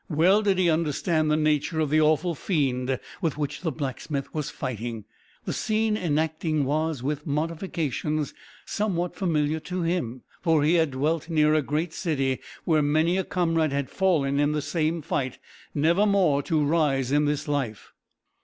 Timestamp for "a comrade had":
13.15-13.91